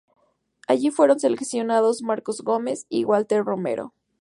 [0.67, 3.93] Allí fueron seleccionados Marcos Gómez y Walter Romero.